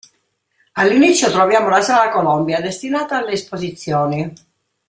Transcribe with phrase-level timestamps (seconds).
[0.71, 4.33] All'inizio troviamo la sala "Colombia", destinata alle esposizioni.